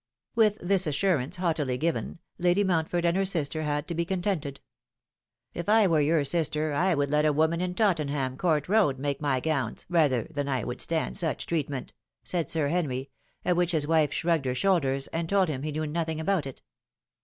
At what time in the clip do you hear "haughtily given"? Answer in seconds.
1.37-2.17